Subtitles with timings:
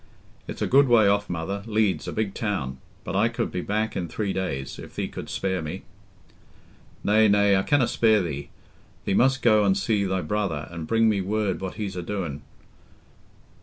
[0.47, 2.79] "It's a good way off, mother—Leeds, a big town.
[3.03, 5.83] But I could be back in three days, if thee couldst spare me."
[7.03, 8.49] "Nay, nay, I canna spare thee.
[9.05, 12.41] Thee must go an' see thy brother, an' bring me word what he's a doin'.